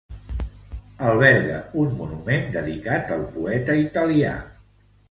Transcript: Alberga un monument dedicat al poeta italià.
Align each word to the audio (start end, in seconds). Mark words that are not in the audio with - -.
Alberga 1.09 1.59
un 1.83 1.93
monument 2.01 2.51
dedicat 2.57 3.17
al 3.19 3.23
poeta 3.39 3.79
italià. 3.85 4.39